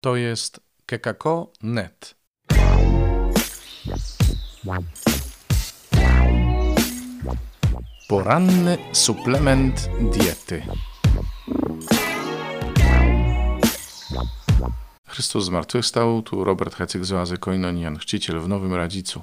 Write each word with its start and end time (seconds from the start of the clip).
To 0.00 0.16
jest 0.16 0.60
kekako.net. 0.86 2.14
Poranny 8.08 8.78
suplement 8.92 9.88
diety. 10.00 10.62
Chrystus 15.06 15.44
zmartwychwstał, 15.44 16.22
tu 16.22 16.44
Robert 16.44 16.74
Hecyk 16.74 17.04
z 17.04 17.12
oazy 17.12 17.38
Koinonian, 17.38 17.98
chrzciciel 17.98 18.40
w 18.40 18.48
Nowym 18.48 18.74
Radzicu. 18.74 19.22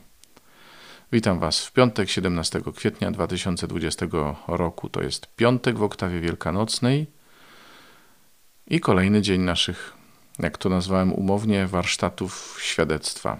Witam 1.11 1.39
Was 1.39 1.65
w 1.65 1.71
piątek 1.71 2.09
17 2.09 2.61
kwietnia 2.75 3.11
2020 3.11 4.05
roku. 4.47 4.89
To 4.89 5.01
jest 5.01 5.35
piątek 5.35 5.77
w 5.77 5.83
oktawie 5.83 6.19
wielkanocnej 6.19 7.07
i 8.67 8.79
kolejny 8.79 9.21
dzień 9.21 9.41
naszych, 9.41 9.94
jak 10.39 10.57
to 10.57 10.69
nazwałem 10.69 11.13
umownie, 11.13 11.67
warsztatów 11.67 12.57
świadectwa. 12.61 13.39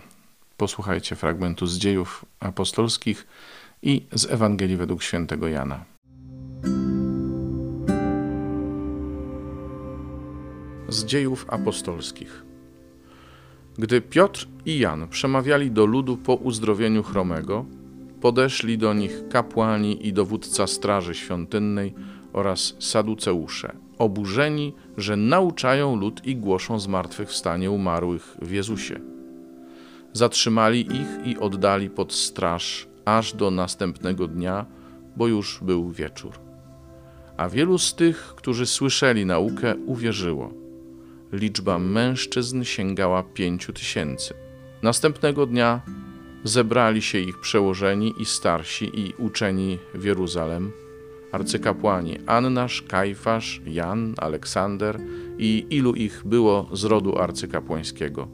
Posłuchajcie 0.57 1.15
fragmentu 1.15 1.67
z 1.67 1.77
dziejów 1.77 2.25
apostolskich 2.39 3.27
i 3.81 4.05
z 4.11 4.25
Ewangelii 4.25 4.77
według 4.77 5.03
świętego 5.03 5.47
Jana. 5.47 5.85
Z 10.89 11.05
dziejów 11.05 11.45
apostolskich. 11.49 12.45
Gdy 13.77 14.01
Piotr 14.01 14.47
i 14.65 14.79
Jan 14.79 15.07
przemawiali 15.07 15.71
do 15.71 15.85
ludu 15.85 16.17
po 16.17 16.35
uzdrowieniu 16.35 17.03
chromego, 17.03 17.65
podeszli 18.21 18.77
do 18.77 18.93
nich 18.93 19.29
kapłani 19.29 20.07
i 20.07 20.13
dowódca 20.13 20.67
straży 20.67 21.15
świątynnej 21.15 21.93
oraz 22.35 22.75
saduceusze, 22.79 23.75
oburzeni, 23.97 24.73
że 24.97 25.15
nauczają 25.15 25.95
lud 25.95 26.25
i 26.25 26.35
głoszą 26.35 26.79
zmartwychwstanie 26.79 27.71
umarłych 27.71 28.37
w 28.41 28.51
Jezusie. 28.51 28.99
Zatrzymali 30.13 30.79
ich 30.79 31.27
i 31.27 31.37
oddali 31.37 31.89
pod 31.89 32.13
straż 32.13 32.87
aż 33.05 33.33
do 33.33 33.51
następnego 33.51 34.27
dnia, 34.27 34.65
bo 35.15 35.27
już 35.27 35.59
był 35.61 35.89
wieczór. 35.89 36.31
A 37.37 37.49
wielu 37.49 37.77
z 37.77 37.95
tych, 37.95 38.33
którzy 38.35 38.65
słyszeli 38.65 39.25
naukę, 39.25 39.75
uwierzyło. 39.85 40.53
Liczba 41.31 41.79
mężczyzn 41.79 42.63
sięgała 42.63 43.23
pięciu 43.23 43.73
tysięcy. 43.73 44.33
Następnego 44.83 45.45
dnia 45.45 45.81
zebrali 46.43 47.01
się 47.01 47.19
ich 47.19 47.39
przełożeni 47.39 48.13
i 48.17 48.25
starsi 48.25 48.99
i 48.99 49.13
uczeni 49.17 49.77
w 49.93 50.03
Jeruzalem, 50.03 50.71
arcykapłani 51.35 52.17
Annasz, 52.25 52.81
Kajfasz, 52.81 53.61
Jan, 53.65 54.13
Aleksander 54.17 54.99
i 55.37 55.65
ilu 55.69 55.93
ich 55.93 56.21
było 56.25 56.69
z 56.73 56.83
rodu 56.83 57.17
arcykapłańskiego. 57.17 58.27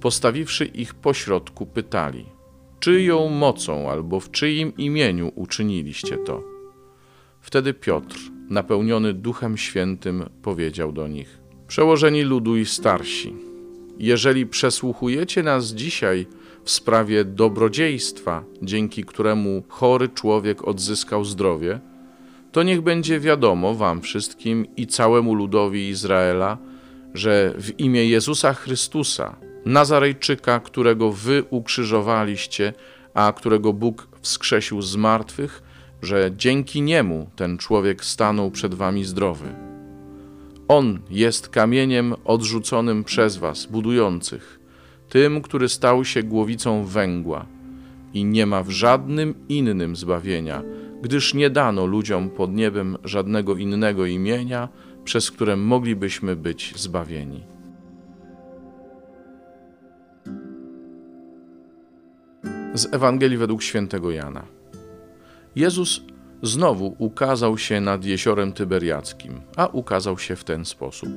Postawiwszy 0.00 0.64
ich 0.64 0.94
pośrodku, 0.94 1.66
pytali– 1.66 2.24
czyją 2.80 3.28
mocą 3.28 3.90
albo 3.90 4.20
w 4.20 4.30
czyim 4.30 4.72
imieniu 4.76 5.32
uczyniliście 5.34 6.16
to? 6.18 6.42
Wtedy 7.40 7.74
Piotr, 7.74 8.16
napełniony 8.50 9.14
Duchem 9.14 9.56
Świętym, 9.56 10.24
powiedział 10.42 10.92
do 10.92 11.08
nich: 11.08 11.38
Przełożeni 11.66 12.22
ludu 12.22 12.56
i 12.56 12.66
starsi, 12.66 13.36
jeżeli 13.98 14.46
przesłuchujecie 14.46 15.42
nas 15.42 15.66
dzisiaj 15.66 16.26
w 16.64 16.70
sprawie 16.70 17.24
dobrodziejstwa, 17.24 18.44
dzięki 18.62 19.04
któremu 19.04 19.62
chory 19.68 20.08
człowiek 20.08 20.68
odzyskał 20.68 21.24
zdrowie, 21.24 21.80
to 22.52 22.62
niech 22.62 22.80
będzie 22.80 23.20
wiadomo 23.20 23.74
Wam 23.74 24.00
wszystkim 24.00 24.66
i 24.76 24.86
całemu 24.86 25.34
ludowi 25.34 25.88
Izraela, 25.88 26.58
że 27.14 27.54
w 27.58 27.80
imię 27.80 28.06
Jezusa 28.06 28.54
Chrystusa, 28.54 29.36
Nazarejczyka, 29.64 30.60
którego 30.60 31.12
wy 31.12 31.44
ukrzyżowaliście, 31.50 32.72
a 33.14 33.32
którego 33.36 33.72
Bóg 33.72 34.08
wskrzesił 34.20 34.82
z 34.82 34.96
martwych, 34.96 35.62
że 36.02 36.30
dzięki 36.36 36.82
niemu 36.82 37.30
ten 37.36 37.58
człowiek 37.58 38.04
stanął 38.04 38.50
przed 38.50 38.74
wami 38.74 39.04
zdrowy. 39.04 39.54
On 40.68 41.00
jest 41.10 41.48
kamieniem 41.48 42.14
odrzuconym 42.24 43.04
przez 43.04 43.36
was, 43.36 43.66
budujących, 43.66 44.60
tym, 45.08 45.42
który 45.42 45.68
stał 45.68 46.04
się 46.04 46.22
głowicą 46.22 46.84
węgła 46.84 47.46
i 48.14 48.24
nie 48.24 48.46
ma 48.46 48.62
w 48.62 48.70
żadnym 48.70 49.34
innym 49.48 49.96
zbawienia, 49.96 50.62
gdyż 51.02 51.34
nie 51.34 51.50
dano 51.50 51.86
ludziom 51.86 52.30
pod 52.30 52.54
niebem 52.54 52.96
żadnego 53.04 53.56
innego 53.56 54.06
imienia, 54.06 54.68
przez 55.04 55.30
które 55.30 55.56
moglibyśmy 55.56 56.36
być 56.36 56.74
zbawieni. 56.76 57.42
Z 62.74 62.94
Ewangelii 62.94 63.38
według 63.38 63.62
świętego 63.62 64.10
Jana. 64.10 64.44
Jezus 65.56 66.00
znowu 66.42 66.96
ukazał 66.98 67.58
się 67.58 67.80
nad 67.80 68.04
jeziorem 68.04 68.52
Tyberiackim, 68.52 69.40
a 69.56 69.66
ukazał 69.66 70.18
się 70.18 70.36
w 70.36 70.44
ten 70.44 70.64
sposób. 70.64 71.08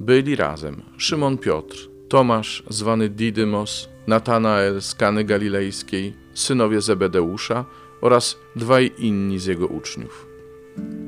Byli 0.00 0.36
razem 0.36 0.82
Szymon 0.96 1.38
Piotr, 1.38 1.76
Tomasz 2.08 2.62
zwany 2.70 3.08
Didymos, 3.08 3.88
Natanael 4.06 4.82
z 4.82 4.94
Kany 4.94 5.24
Galilejskiej, 5.24 6.14
synowie 6.34 6.80
Zebedeusza 6.80 7.64
oraz 8.02 8.36
dwaj 8.56 8.92
inni 8.98 9.38
z 9.38 9.46
jego 9.46 9.66
uczniów. 9.66 10.26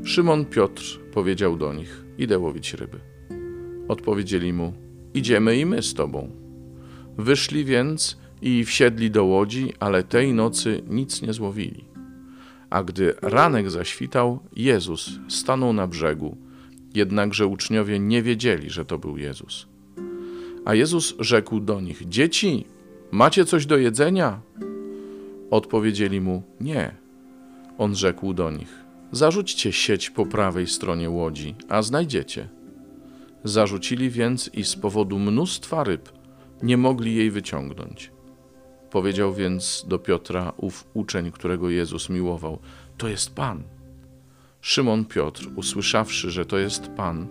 Szymon 0.05 0.45
Piotr 0.45 1.01
powiedział 1.13 1.57
do 1.57 1.73
nich: 1.73 2.05
Idę 2.19 2.39
łowić 2.39 2.75
ryby. 2.75 2.99
Odpowiedzieli 3.89 4.53
mu: 4.53 4.73
Idziemy 5.15 5.57
i 5.57 5.67
my 5.67 5.83
z 5.83 5.95
tobą. 5.95 6.31
Wyszli 7.19 7.65
więc 7.65 8.19
i 8.43 8.65
wsiedli 8.65 9.11
do 9.11 9.25
łodzi, 9.25 9.73
ale 9.81 10.03
tej 10.03 10.35
nocy 10.35 10.83
nic 10.89 11.23
nie 11.23 11.33
złowili. 11.33 11.85
A 12.71 12.83
gdy 12.83 13.15
ranek 13.23 13.71
zaświtał, 13.71 14.39
Jezus 14.57 15.11
stanął 15.29 15.73
na 15.73 15.87
brzegu, 15.87 16.37
jednakże 16.95 17.47
uczniowie 17.47 17.99
nie 17.99 18.23
wiedzieli, 18.23 18.71
że 18.71 18.85
to 18.85 18.99
był 18.99 19.17
Jezus. 19.17 19.67
A 20.65 20.75
Jezus 20.75 21.15
rzekł 21.19 21.61
do 21.61 21.81
nich: 21.81 22.09
Dzieci, 22.09 22.65
macie 23.11 23.45
coś 23.45 23.67
do 23.67 23.77
jedzenia? 23.77 24.41
Odpowiedzieli 25.55 26.21
mu: 26.21 26.43
Nie. 26.61 26.95
On 27.79 27.95
rzekł 27.95 28.35
do 28.35 28.51
nich: 28.51 28.85
Zarzućcie 29.13 29.73
sieć 29.73 30.11
po 30.11 30.27
prawej 30.27 30.67
stronie 30.67 31.11
łodzi, 31.11 31.55
a 31.69 31.83
znajdziecie. 31.83 32.49
Zarzucili 33.45 34.11
więc 34.11 34.51
i 34.55 34.65
z 34.65 34.77
powodu 34.77 35.19
mnóstwa 35.19 35.85
ryb 35.85 36.13
nie 36.63 36.77
mogli 36.77 37.15
jej 37.15 37.31
wyciągnąć. 37.31 38.13
Powiedział 38.91 39.35
więc 39.35 39.85
do 39.89 39.99
Piotra 39.99 40.53
ów 40.57 40.87
uczeń, 40.95 41.31
którego 41.31 41.71
Jezus 41.71 42.09
miłował: 42.11 42.59
To 42.99 43.09
jest 43.09 43.35
Pan. 43.35 43.63
Szymon 44.61 45.05
Piotr, 45.05 45.49
usłyszawszy, 45.57 46.31
że 46.31 46.47
to 46.47 46.59
jest 46.59 46.89
Pan, 46.89 47.27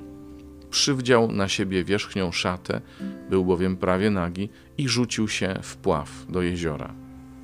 przywdział 0.69 1.31
na 1.31 1.47
siebie 1.47 1.83
wierzchnią 1.83 2.31
szatę, 2.31 2.81
był 3.29 3.45
bowiem 3.45 3.77
prawie 3.77 4.09
nagi, 4.09 4.49
i 4.77 4.89
rzucił 4.89 5.27
się 5.27 5.59
w 5.61 5.77
pław 5.77 6.25
do 6.29 6.41
jeziora. 6.41 7.02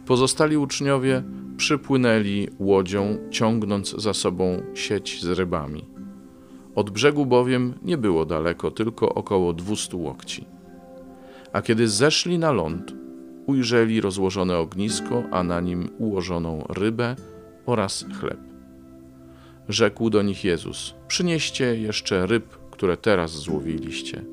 Pozostali 0.10 0.58
uczniowie 0.58 1.24
przypłynęli 1.58 2.48
łodzią, 2.60 3.18
ciągnąc 3.32 3.96
za 3.98 4.14
sobą 4.14 4.62
sieć 4.74 5.22
z 5.22 5.28
rybami. 5.28 5.86
Od 6.76 6.90
brzegu 6.90 7.26
bowiem 7.26 7.74
nie 7.82 7.98
było 7.98 8.26
daleko, 8.26 8.72
tylko 8.72 9.14
około 9.14 9.54
dwustu 9.54 10.02
łokci. 10.02 10.46
A 11.54 11.62
kiedy 11.62 11.88
zeszli 11.88 12.40
na 12.40 12.52
ląd, 12.52 12.94
ujrzeli 13.46 14.02
rozłożone 14.02 14.58
ognisko, 14.58 15.24
a 15.32 15.44
na 15.44 15.62
nim 15.62 15.90
ułożoną 15.98 16.64
rybę 16.70 17.16
oraz 17.66 18.06
chleb. 18.20 18.40
Rzekł 19.68 20.10
do 20.10 20.22
nich 20.22 20.44
Jezus: 20.44 20.96
Przynieście 21.08 21.80
jeszcze 21.80 22.26
ryb, 22.26 22.58
które 22.72 22.98
teraz 22.98 23.32
złowiliście. 23.32 24.26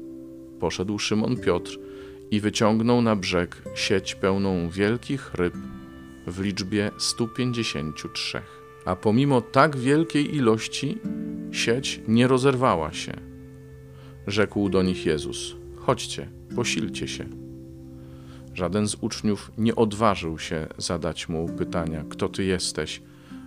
Poszedł 0.61 0.99
Szymon 0.99 1.37
Piotr 1.37 1.79
i 2.31 2.41
wyciągnął 2.41 3.03
na 3.03 3.17
brzeg 3.17 3.63
sieć 3.75 4.15
pełną 4.15 4.71
wielkich 4.71 5.35
ryb 5.35 5.55
w 6.27 6.41
liczbie 6.41 6.91
153. 6.99 8.43
A 8.85 8.97
pomimo 8.97 9.41
tak 9.41 9.77
wielkiej 9.77 10.37
ilości 10.37 10.99
sieć 11.53 12.01
nie 12.09 12.27
rozerwała 12.27 12.93
się. 12.93 13.13
Rzekł 14.27 14.69
do 14.69 14.83
nich 14.83 15.07
Jezus: 15.07 15.57
Chodźcie, 15.77 16.29
posilcie 16.57 17.09
się. 17.09 17.25
Żaden 18.55 18.89
z 18.89 18.97
uczniów 19.01 19.51
nie 19.59 19.77
odważył 19.77 20.39
się 20.39 20.67
zadać 20.79 21.29
mu 21.29 21.49
pytania: 21.49 22.05
Kto 22.09 22.29
ty 22.29 22.45
jesteś? 22.45 23.03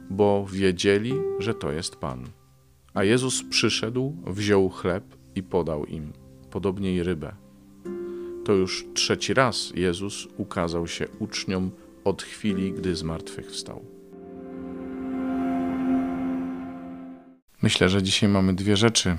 bo 0.10 0.46
wiedzieli, 0.52 1.14
że 1.40 1.54
to 1.54 1.72
jest 1.72 1.96
Pan. 1.96 2.26
A 2.94 3.04
Jezus 3.04 3.44
przyszedł, 3.44 4.16
wziął 4.28 4.70
chleb 4.70 5.04
i 5.36 5.44
podał 5.44 5.86
im, 5.86 6.14
podobnie 6.52 6.96
i 6.96 7.04
rybę. 7.04 7.36
To 8.50 8.54
już 8.54 8.86
trzeci 8.94 9.34
raz 9.34 9.72
Jezus 9.76 10.28
ukazał 10.38 10.88
się 10.88 11.08
uczniom 11.20 11.72
od 12.04 12.24
chwili, 12.24 12.74
gdy 12.74 12.96
zmartwychwstał. 12.96 13.86
Myślę, 17.62 17.90
że 17.90 18.04
dzisiaj 18.04 18.30
mamy 18.30 18.54
dwie 18.54 18.78
rzeczy, 18.78 19.18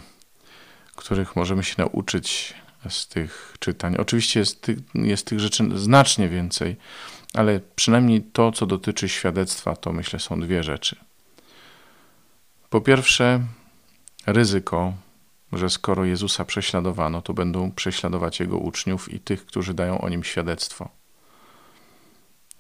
których 0.97 1.37
możemy 1.37 1.65
się 1.65 1.75
nauczyć 1.79 2.55
z 2.89 3.09
tych 3.09 3.57
czytań. 3.59 3.97
Oczywiście 3.97 4.41
jest, 4.41 4.67
jest 4.95 5.27
tych 5.27 5.41
rzeczy 5.41 5.65
znacznie 5.75 6.29
więcej, 6.29 6.77
ale 7.35 7.61
przynajmniej 7.77 8.23
to, 8.23 8.53
co 8.53 8.67
dotyczy 8.67 9.09
świadectwa, 9.09 9.77
to 9.77 9.93
myślę 9.93 10.19
są 10.19 10.41
dwie 10.41 10.63
rzeczy. 10.63 10.97
Po 12.71 12.81
pierwsze, 12.81 13.41
ryzyko, 14.27 14.93
że 15.53 15.71
skoro 15.71 16.05
Jezusa 16.05 16.45
prześladowano, 16.45 17.23
to 17.23 17.35
będą 17.35 17.73
prześladować 17.73 18.41
Jego 18.41 18.59
uczniów 18.59 19.13
i 19.13 19.21
tych, 19.21 19.47
którzy 19.47 19.75
dają 19.75 20.01
o 20.01 20.09
Nim 20.09 20.25
świadectwo. 20.25 20.89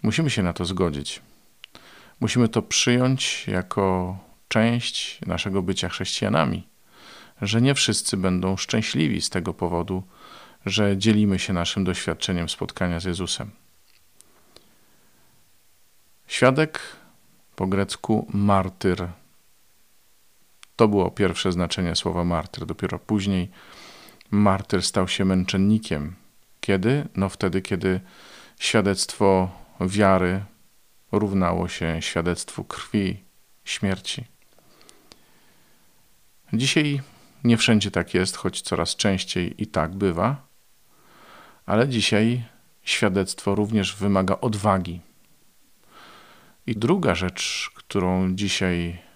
Musimy 0.02 0.30
się 0.30 0.42
na 0.42 0.52
to 0.52 0.64
zgodzić. 0.64 1.22
Musimy 2.20 2.48
to 2.48 2.62
przyjąć 2.62 3.46
jako 3.46 4.18
część 4.48 5.20
naszego 5.26 5.62
bycia 5.62 5.88
chrześcijanami, 5.88 6.68
że 7.42 7.60
nie 7.60 7.74
wszyscy 7.74 8.16
będą 8.16 8.56
szczęśliwi 8.56 9.20
z 9.20 9.30
tego 9.30 9.54
powodu, 9.54 10.02
że 10.66 10.98
dzielimy 10.98 11.38
się 11.38 11.52
naszym 11.52 11.84
doświadczeniem 11.84 12.48
spotkania 12.48 13.00
z 13.00 13.04
Jezusem. 13.04 13.50
Świadek 16.26 16.80
po 17.56 17.66
grecku 17.66 18.26
martyr. 18.34 19.08
To 20.80 20.88
było 20.88 21.10
pierwsze 21.10 21.52
znaczenie 21.52 21.96
słowa 21.96 22.24
martyr. 22.24 22.66
Dopiero 22.66 22.98
później 22.98 23.50
martyr 24.30 24.82
stał 24.82 25.08
się 25.08 25.24
męczennikiem. 25.24 26.14
Kiedy? 26.60 27.08
No 27.16 27.28
wtedy, 27.28 27.62
kiedy 27.62 28.00
świadectwo 28.58 29.50
wiary 29.80 30.44
równało 31.12 31.68
się 31.68 32.02
świadectwu 32.02 32.64
krwi, 32.64 33.24
śmierci. 33.64 34.24
Dzisiaj 36.52 37.00
nie 37.44 37.56
wszędzie 37.56 37.90
tak 37.90 38.14
jest, 38.14 38.36
choć 38.36 38.60
coraz 38.62 38.96
częściej 38.96 39.62
i 39.62 39.66
tak 39.66 39.94
bywa, 39.94 40.46
ale 41.66 41.88
dzisiaj 41.88 42.44
świadectwo 42.82 43.54
również 43.54 43.96
wymaga 43.96 44.40
odwagi. 44.40 45.00
I 46.66 46.76
druga 46.76 47.14
rzecz, 47.14 47.70
którą 47.74 48.34
dzisiaj 48.34 49.09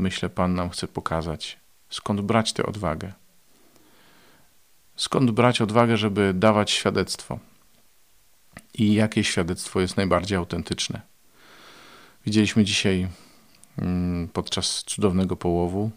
myślę 0.00 0.28
Pan 0.28 0.54
nam 0.54 0.70
chce 0.70 0.88
pokazać, 0.88 1.58
skąd 1.90 2.20
brać 2.20 2.52
tę 2.52 2.66
odwagę. 2.66 3.12
Skąd 4.96 5.30
brać 5.30 5.60
odwagę, 5.60 5.96
żeby 5.96 6.34
dawać 6.34 6.70
świadectwo? 6.70 7.38
I 8.74 8.94
jakie 8.94 9.24
świadectwo 9.24 9.80
jest 9.80 9.96
najbardziej 9.96 10.38
autentyczne? 10.38 11.00
Widzieliśmy 12.26 12.64
dzisiaj 12.64 13.08
mm, 13.78 14.28
podczas 14.28 14.84
cudownego 14.84 15.36
połowu, 15.36 15.90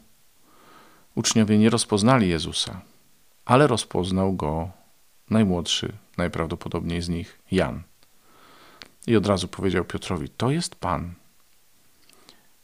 uczniowie 1.16 1.58
nie 1.58 1.70
rozpoznali 1.70 2.30
Jezusa, 2.30 2.82
ale 3.46 3.68
rozpoznał 3.68 4.34
go 4.34 4.70
najmłodszy, 5.30 5.94
najprawdopodobniej 6.18 7.02
z 7.02 7.10
nich, 7.10 7.40
Jan. 7.52 7.84
I 9.08 9.16
od 9.16 9.28
razu 9.28 9.48
powiedział 9.48 9.86
Piotrowi: 9.86 10.30
To 10.30 10.52
jest 10.52 10.76
Pan. 10.76 11.14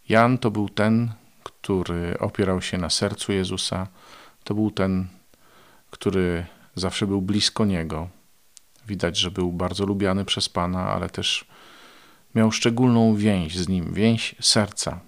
Jan 0.09 0.37
to 0.37 0.51
był 0.51 0.69
ten, 0.69 1.11
który 1.43 2.19
opierał 2.19 2.61
się 2.61 2.77
na 2.77 2.89
sercu 2.89 3.31
Jezusa, 3.31 3.87
to 4.43 4.53
był 4.53 4.71
ten, 4.71 5.07
który 5.89 6.45
zawsze 6.75 7.07
był 7.07 7.21
blisko 7.21 7.65
Niego. 7.65 8.09
Widać, 8.87 9.17
że 9.17 9.31
był 9.31 9.51
bardzo 9.51 9.85
lubiany 9.85 10.25
przez 10.25 10.49
Pana, 10.49 10.89
ale 10.89 11.09
też 11.09 11.45
miał 12.35 12.51
szczególną 12.51 13.15
więź 13.15 13.57
z 13.57 13.67
Nim, 13.67 13.93
więź 13.93 14.35
serca. 14.41 14.99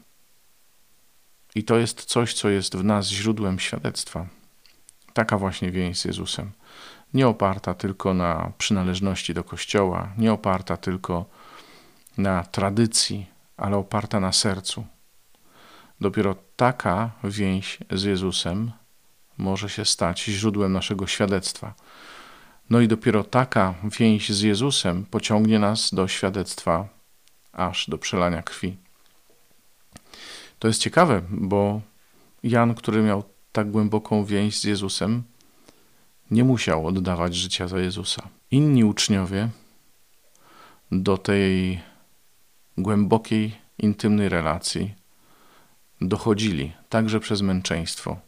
I 1.56 1.63
to 1.63 1.78
jest 1.78 2.06
coś, 2.06 2.33
co 2.33 2.50
jest 2.50 2.75
w 2.75 2.83
nas 2.83 3.07
źródłem 3.07 3.60
świadectwa. 3.60 4.28
Taka 5.13 5.38
właśnie 5.38 5.72
więź 5.72 6.00
z 6.00 6.06
Jezusem 6.06 6.51
nie 7.13 7.28
oparta 7.28 7.74
tylko 7.74 8.13
na 8.13 8.51
przynależności 8.57 9.33
do 9.33 9.44
Kościoła, 9.44 10.10
nie 10.18 10.33
oparta 10.33 10.78
tylko 10.78 11.25
na 12.18 12.44
tradycji, 12.44 13.28
ale 13.57 13.78
oparta 13.78 14.19
na 14.19 14.31
sercu. 14.31 14.86
Dopiero 16.01 16.36
taka 16.56 17.12
więź 17.24 17.80
z 17.92 18.03
Jezusem 18.03 18.71
może 19.38 19.69
się 19.69 19.86
stać 19.86 20.24
źródłem 20.24 20.74
naszego 20.74 21.07
świadectwa. 21.07 21.74
No 22.69 22.80
i 22.80 22.88
dopiero 22.88 23.24
taka 23.24 23.74
więź 24.00 24.30
z 24.30 24.42
Jezusem 24.42 25.06
pociągnie 25.06 25.59
nas 25.59 25.94
do 25.94 26.07
świadectwa 26.07 26.88
aż 27.53 27.89
do 27.89 27.98
przelania 27.98 28.44
krwi. 28.44 28.77
To 30.59 30.68
jest 30.68 30.81
ciekawe, 30.81 31.21
bo 31.30 31.81
Jan, 32.44 32.75
który 32.75 33.01
miał 33.04 33.24
tak 33.51 33.71
głęboką 33.71 34.25
więź 34.25 34.59
z 34.59 34.63
Jezusem, 34.63 35.24
nie 36.31 36.44
musiał 36.44 36.88
oddawać 36.88 37.36
życia 37.36 37.68
za 37.68 37.80
Jezusa. 37.80 38.27
Inni 38.51 38.83
uczniowie 38.83 39.50
do 40.92 41.18
tej 41.18 41.81
głębokiej, 42.77 43.56
intymnej 43.77 44.30
relacji 44.30 45.00
dochodzili 46.01 46.74
także 46.89 47.19
przez 47.19 47.42
męczeństwo. 47.42 48.19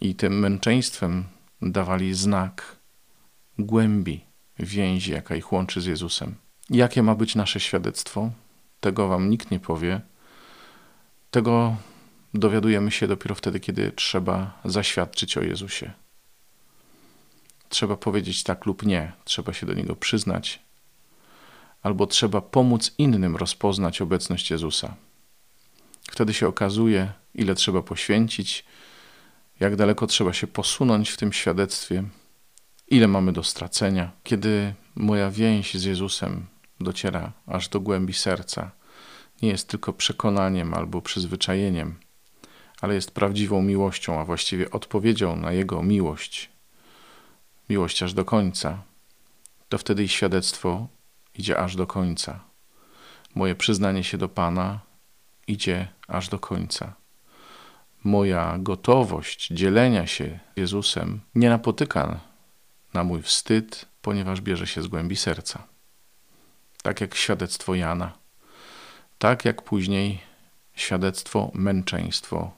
I 0.00 0.14
tym 0.14 0.38
męczeństwem 0.38 1.24
dawali 1.62 2.14
znak 2.14 2.76
głębi 3.58 4.20
więzi, 4.58 5.12
jaka 5.12 5.36
ich 5.36 5.52
łączy 5.52 5.80
z 5.80 5.86
Jezusem. 5.86 6.34
Jakie 6.70 7.02
ma 7.02 7.14
być 7.14 7.34
nasze 7.34 7.60
świadectwo? 7.60 8.30
Tego 8.80 9.08
wam 9.08 9.30
nikt 9.30 9.50
nie 9.50 9.60
powie. 9.60 10.00
Tego 11.30 11.76
dowiadujemy 12.34 12.90
się 12.90 13.06
dopiero 13.06 13.34
wtedy, 13.34 13.60
kiedy 13.60 13.92
trzeba 13.92 14.60
zaświadczyć 14.64 15.36
o 15.36 15.42
Jezusie. 15.42 15.92
Trzeba 17.68 17.96
powiedzieć 17.96 18.42
tak 18.42 18.66
lub 18.66 18.86
nie, 18.86 19.12
trzeba 19.24 19.52
się 19.52 19.66
do 19.66 19.74
niego 19.74 19.96
przyznać, 19.96 20.62
albo 21.82 22.06
trzeba 22.06 22.40
pomóc 22.40 22.94
innym 22.98 23.36
rozpoznać 23.36 24.02
obecność 24.02 24.50
Jezusa. 24.50 24.94
Wtedy 26.10 26.34
się 26.34 26.48
okazuje, 26.48 27.12
ile 27.34 27.54
trzeba 27.54 27.82
poświęcić, 27.82 28.64
jak 29.60 29.76
daleko 29.76 30.06
trzeba 30.06 30.32
się 30.32 30.46
posunąć 30.46 31.10
w 31.10 31.16
tym 31.16 31.32
świadectwie, 31.32 32.04
ile 32.88 33.08
mamy 33.08 33.32
do 33.32 33.42
stracenia. 33.42 34.10
Kiedy 34.22 34.74
moja 34.94 35.30
więź 35.30 35.74
z 35.74 35.84
Jezusem 35.84 36.46
dociera 36.80 37.32
aż 37.46 37.68
do 37.68 37.80
głębi 37.80 38.14
serca, 38.14 38.70
nie 39.42 39.48
jest 39.48 39.68
tylko 39.68 39.92
przekonaniem 39.92 40.74
albo 40.74 41.02
przyzwyczajeniem, 41.02 41.94
ale 42.80 42.94
jest 42.94 43.10
prawdziwą 43.10 43.62
miłością, 43.62 44.20
a 44.20 44.24
właściwie 44.24 44.70
odpowiedzią 44.70 45.36
na 45.36 45.52
Jego 45.52 45.82
miłość, 45.82 46.50
miłość 47.68 48.02
aż 48.02 48.14
do 48.14 48.24
końca, 48.24 48.82
to 49.68 49.78
wtedy 49.78 50.04
i 50.04 50.08
świadectwo 50.08 50.88
idzie 51.38 51.58
aż 51.58 51.76
do 51.76 51.86
końca. 51.86 52.40
Moje 53.34 53.54
przyznanie 53.54 54.04
się 54.04 54.18
do 54.18 54.28
Pana 54.28 54.89
idzie 55.50 55.88
aż 56.08 56.28
do 56.28 56.38
końca. 56.38 56.94
Moja 58.04 58.58
gotowość 58.58 59.48
dzielenia 59.48 60.06
się 60.06 60.38
Jezusem 60.56 61.20
nie 61.34 61.48
napotyka 61.48 62.20
na 62.94 63.04
mój 63.04 63.22
wstyd, 63.22 63.86
ponieważ 64.02 64.40
bierze 64.40 64.66
się 64.66 64.82
z 64.82 64.86
głębi 64.86 65.16
serca. 65.16 65.62
Tak 66.82 67.00
jak 67.00 67.14
świadectwo 67.14 67.74
Jana, 67.74 68.12
tak 69.18 69.44
jak 69.44 69.62
później 69.62 70.20
świadectwo, 70.74 71.50
męczeństwo 71.54 72.50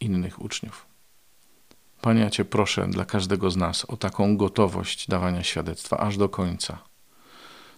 innych 0.00 0.42
uczniów. 0.42 0.86
Panie, 2.00 2.20
ja 2.20 2.30
Cię 2.30 2.44
proszę 2.44 2.86
dla 2.88 3.04
każdego 3.04 3.50
z 3.50 3.56
nas 3.56 3.84
o 3.84 3.96
taką 3.96 4.36
gotowość 4.36 5.08
dawania 5.08 5.42
świadectwa 5.42 5.96
aż 5.98 6.16
do 6.16 6.28
końca. 6.28 6.78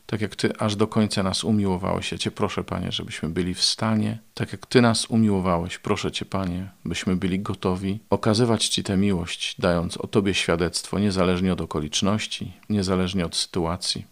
Tak 0.07 0.21
jak 0.21 0.37
Ty 0.37 0.57
aż 0.59 0.77
do 0.77 0.87
końca 0.87 1.23
nas 1.23 1.45
umiłowałeś, 1.45 2.13
ja 2.13 2.19
Cię 2.19 2.31
proszę, 2.31 2.65
Panie, 2.65 2.93
żebyśmy 2.93 3.29
byli 3.29 3.55
w 3.55 3.63
stanie, 3.63 4.19
tak 4.35 4.53
jak 4.53 4.67
Ty 4.67 4.81
nas 4.81 5.07
umiłowałeś, 5.07 5.79
proszę 5.79 6.13
Cię, 6.13 6.25
Panie, 6.25 6.71
byśmy 6.85 7.17
byli 7.17 7.41
gotowi 7.41 8.01
okazywać 8.11 8.69
Ci 8.69 8.83
tę 8.83 8.97
miłość, 8.97 9.57
dając 9.59 9.97
o 9.97 10.07
Tobie 10.07 10.35
świadectwo, 10.35 10.99
niezależnie 10.99 11.53
od 11.53 11.61
okoliczności, 11.61 12.53
niezależnie 12.69 13.27
od 13.27 13.37
sytuacji. 13.37 14.07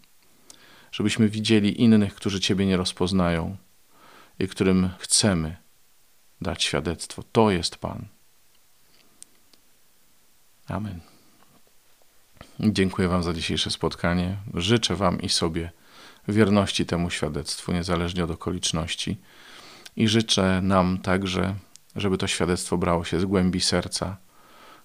Żebyśmy 0.91 1.29
widzieli 1.29 1.81
innych, 1.81 2.15
którzy 2.15 2.39
Ciebie 2.39 2.65
nie 2.65 2.77
rozpoznają 2.77 3.57
i 4.39 4.47
którym 4.47 4.89
chcemy 4.99 5.57
dać 6.41 6.63
świadectwo. 6.63 7.23
To 7.31 7.51
jest 7.51 7.77
Pan. 7.77 8.05
Amen. 10.67 10.99
Dziękuję 12.59 13.07
Wam 13.07 13.23
za 13.23 13.33
dzisiejsze 13.33 13.71
spotkanie. 13.71 14.37
Życzę 14.53 14.95
Wam 14.95 15.21
i 15.21 15.29
sobie 15.29 15.71
wierności 16.27 16.85
temu 16.85 17.09
świadectwu, 17.09 17.73
niezależnie 17.73 18.23
od 18.23 18.31
okoliczności. 18.31 19.17
I 19.95 20.07
życzę 20.07 20.59
nam 20.63 20.97
także, 20.97 21.55
żeby 21.95 22.17
to 22.17 22.27
świadectwo 22.27 22.77
brało 22.77 23.03
się 23.03 23.19
z 23.19 23.25
głębi 23.25 23.61
serca, 23.61 24.17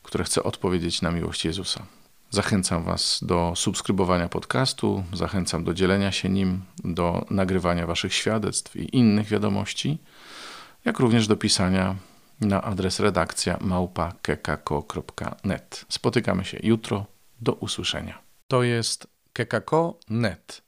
które 0.02 0.25
chce 0.25 0.42
odpowiedzieć 0.42 1.02
na 1.02 1.11
miłość 1.11 1.45
Jezusa. 1.45 1.87
Zachęcam 2.30 2.85
Was 2.85 3.21
do 3.23 3.52
subskrybowania 3.57 4.28
podcastu, 4.28 5.04
zachęcam 5.12 5.64
do 5.64 5.75
dzielenia 5.75 6.12
się 6.12 6.28
nim, 6.28 6.62
do 6.85 7.25
nagrywania 7.30 7.87
Waszych 7.87 8.14
świadectw 8.14 8.76
i 8.76 8.97
innych 8.97 9.26
wiadomości, 9.26 9.99
jak 10.85 10.99
również 10.99 11.26
do 11.26 11.37
pisania 11.37 11.97
na 12.40 12.62
adres 12.62 13.00
redakcja 13.00 13.59
małpa.kekako.net. 13.61 15.85
Spotykamy 15.88 16.45
się 16.45 16.59
jutro. 16.62 17.07
Do 17.40 17.52
usłyszenia. 17.52 18.18
To 18.49 18.62
jest 18.62 19.07
kekako.net. 19.33 20.67